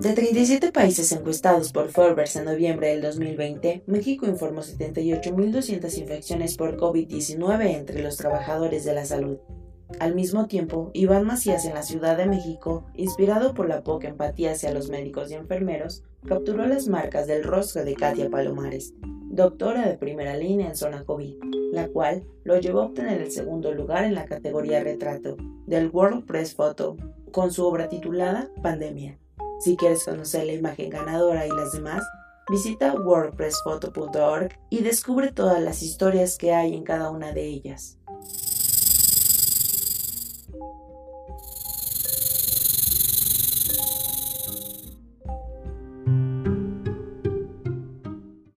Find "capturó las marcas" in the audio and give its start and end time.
16.26-17.26